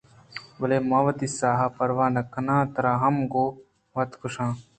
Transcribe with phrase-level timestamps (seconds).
[0.59, 3.49] بلے من وتی ساہ ءِ پرواہ ءَ نہ کنان ءُ ترا ہم گوں
[3.95, 4.51] وت کُشاں